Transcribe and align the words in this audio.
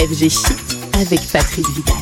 FG 0.00 0.30
Chic 0.30 0.56
avec 0.94 1.20
Patrick 1.30 1.68
Vidal. 1.76 1.99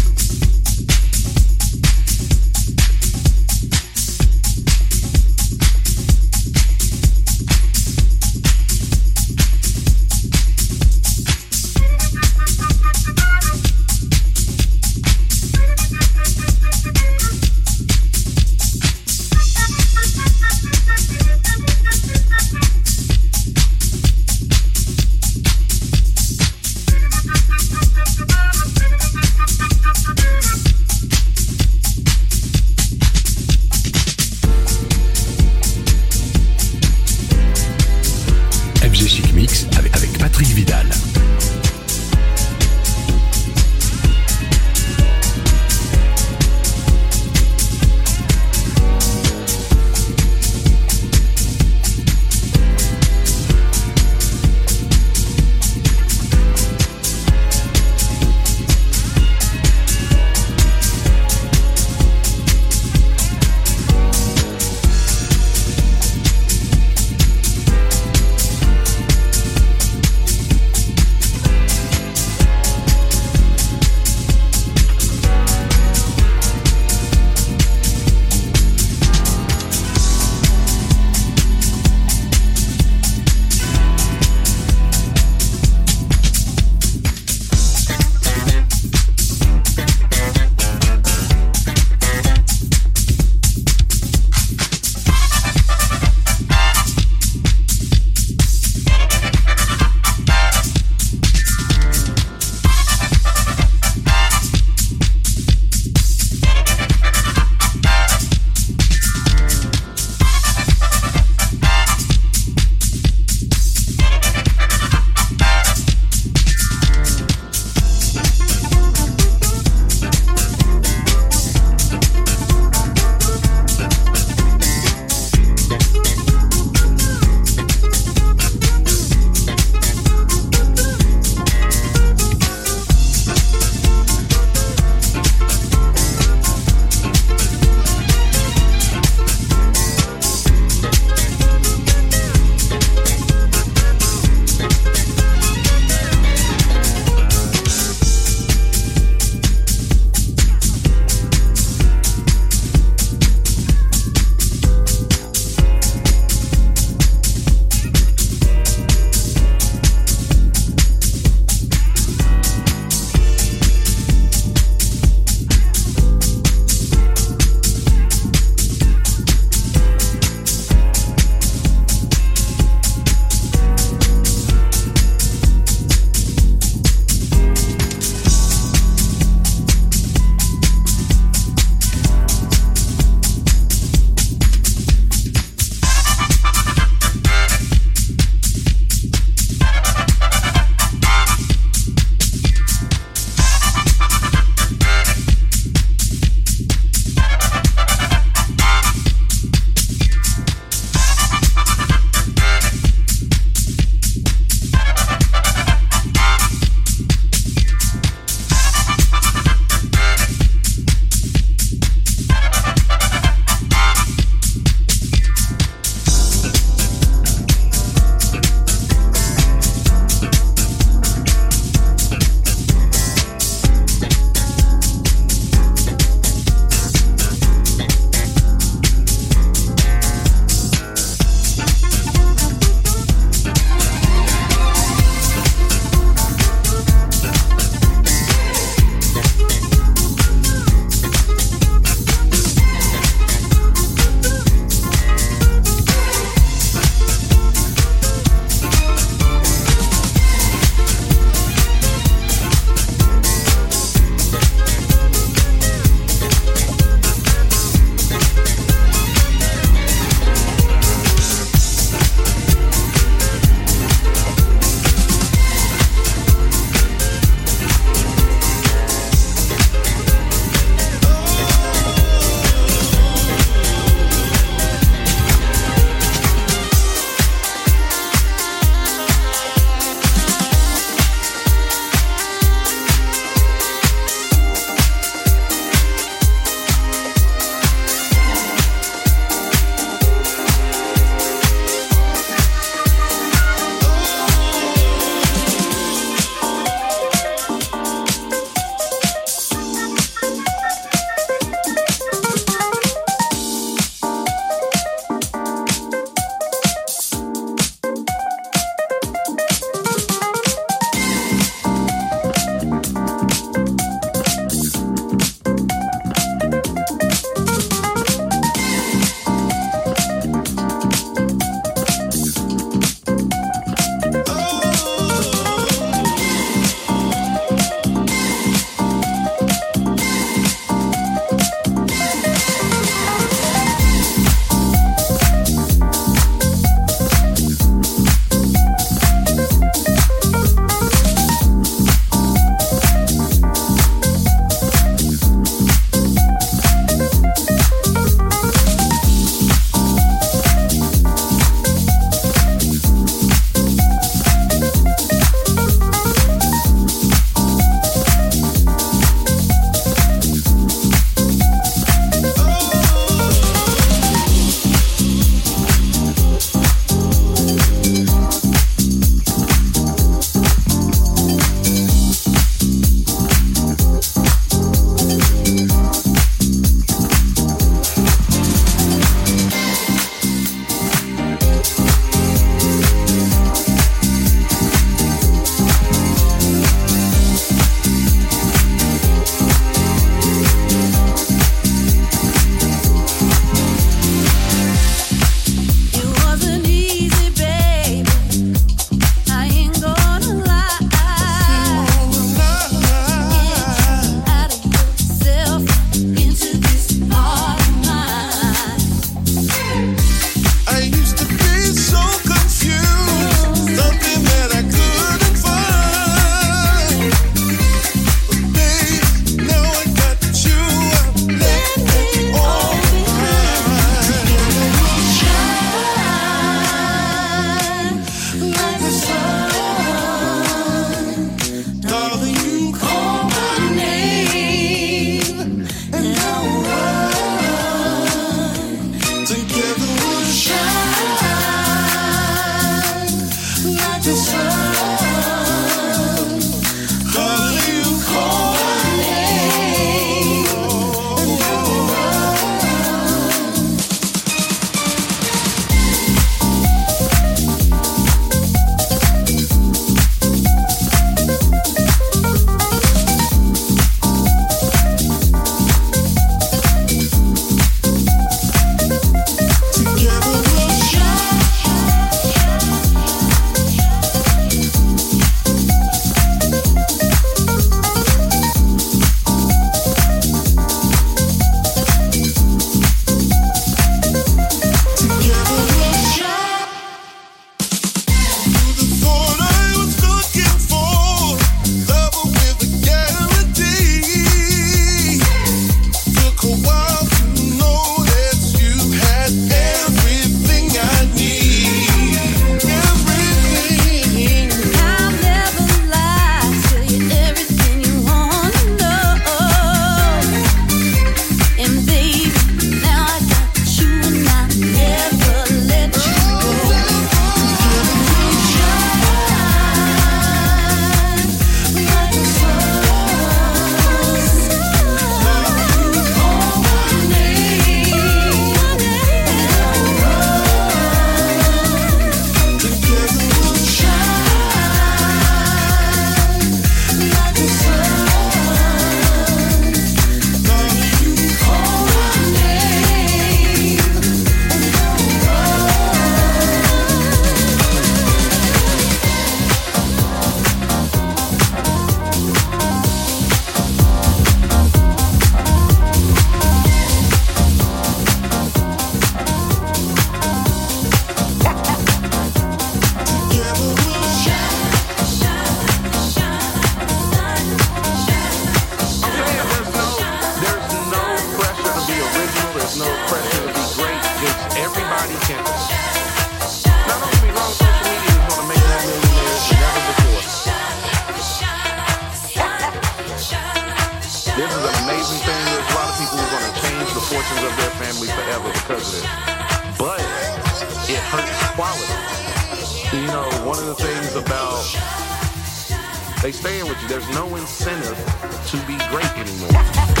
They 596.21 596.31
staying 596.31 596.67
with 596.67 596.79
you. 596.83 596.87
There's 596.87 597.09
no 597.15 597.35
incentive 597.35 597.97
to 597.97 598.57
be 598.67 598.77
great 598.89 599.11
anymore. 599.17 600.00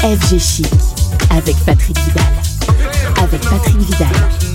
FG 0.00 0.38
Chic 0.38 0.66
avec 1.30 1.56
Patrick 1.64 1.98
Vidal. 1.98 2.24
Avec 3.22 3.40
Patrick 3.40 3.78
Vidal. 3.78 4.47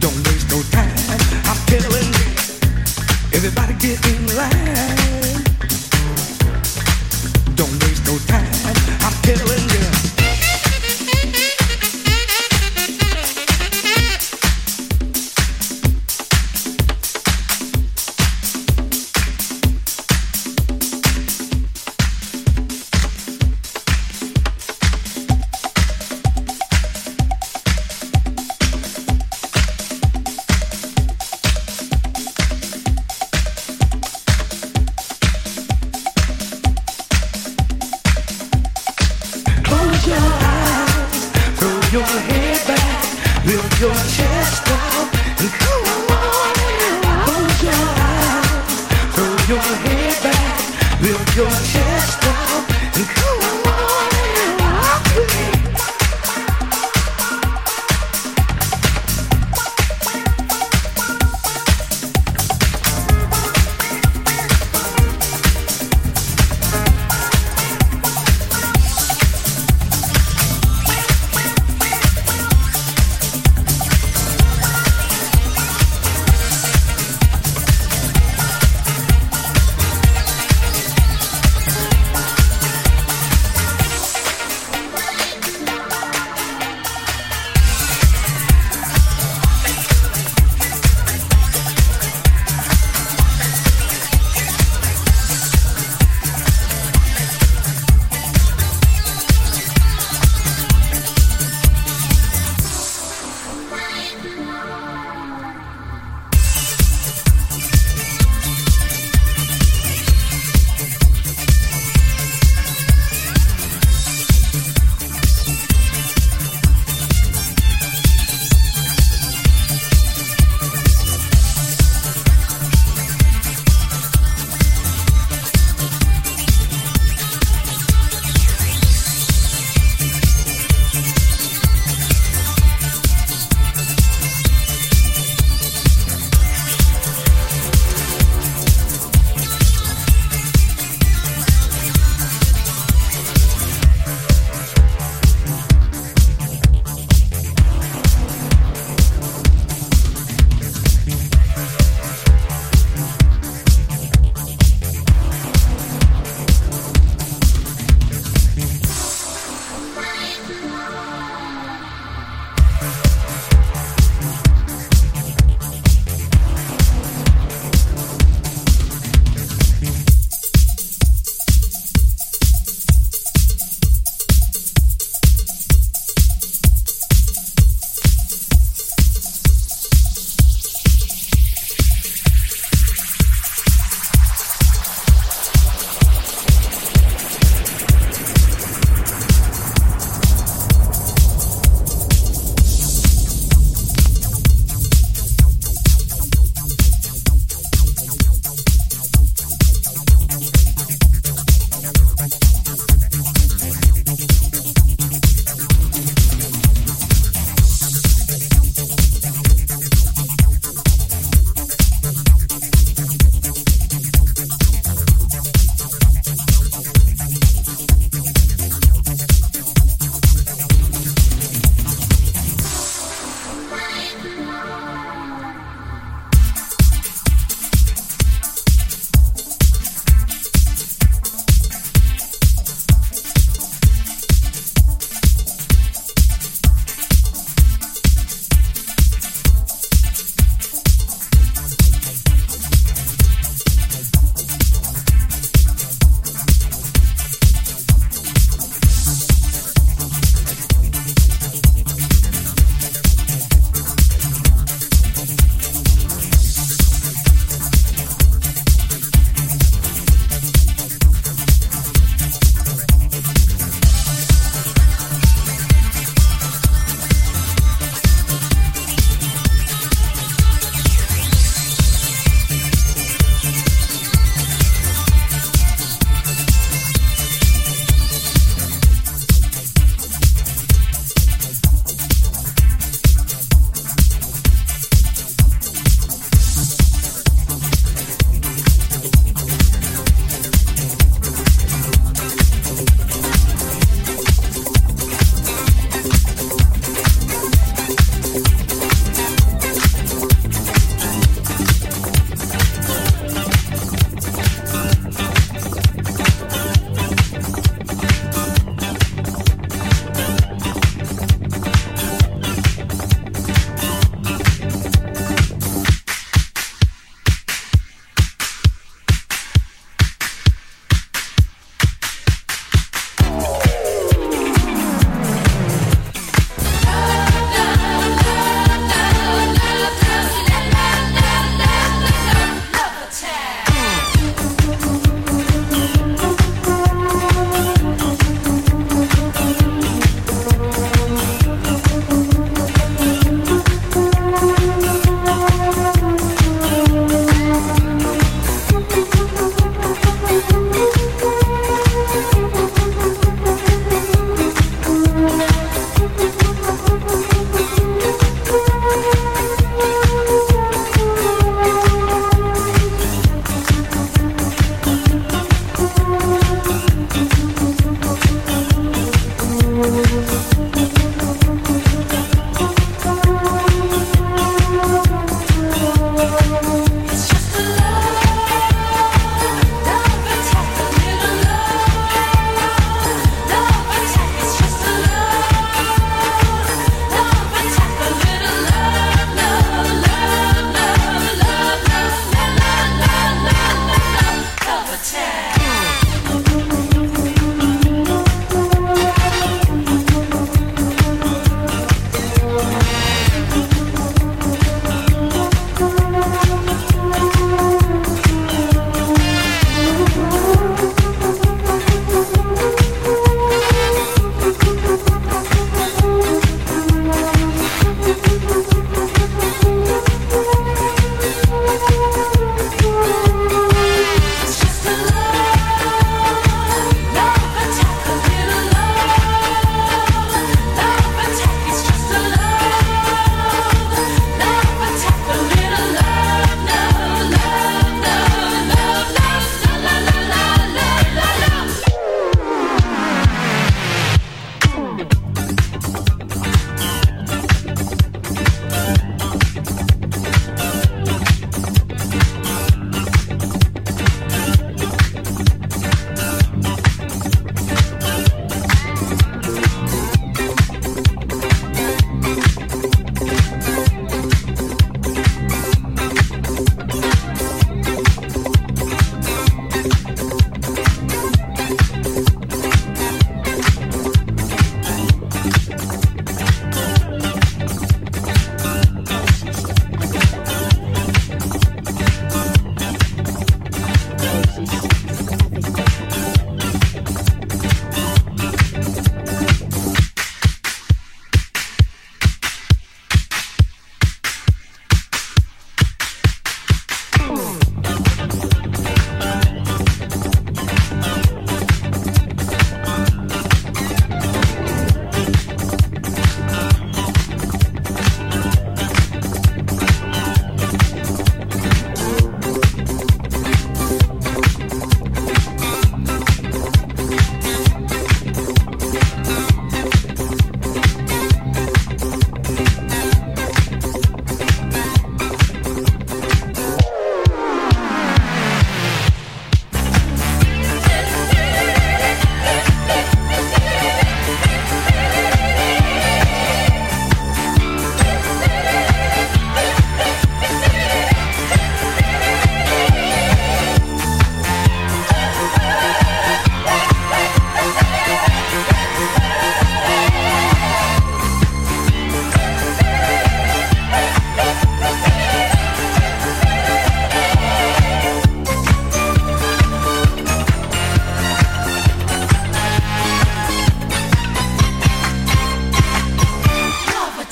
Don't 0.00 0.16
waste 0.26 0.50
no 0.50 0.62
time. 0.70 0.90
I'm 1.44 1.58
telling 1.66 2.08
you, 2.18 2.28
everybody 3.34 3.74
get 3.74 4.04
in 4.06 4.34
line. 4.34 4.99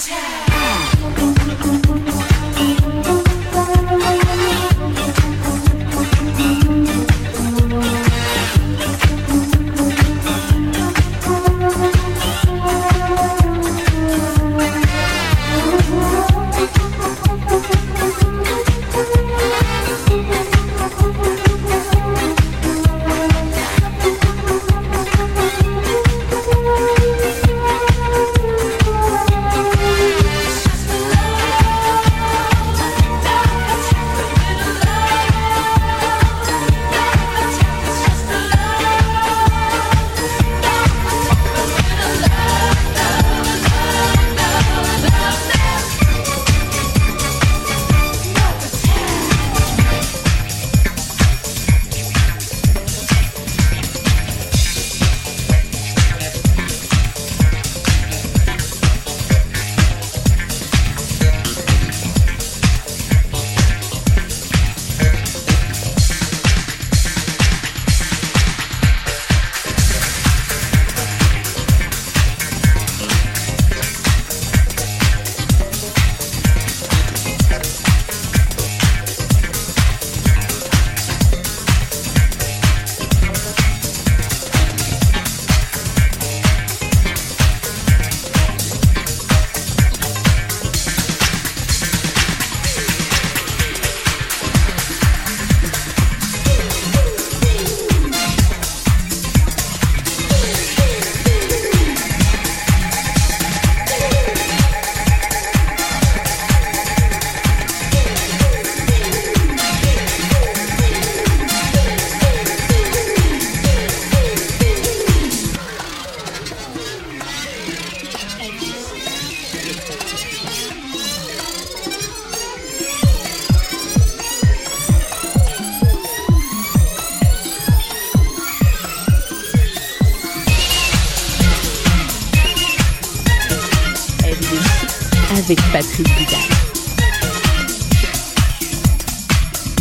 Town. 0.09 0.48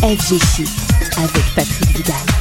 FG 0.07 0.39
Chic 0.55 0.69
avec 1.17 1.53
Patrick 1.53 1.97
Vidal. 1.97 2.36